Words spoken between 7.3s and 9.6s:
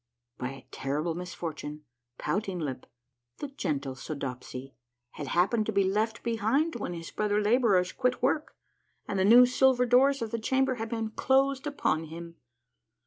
laborers quit work, and the new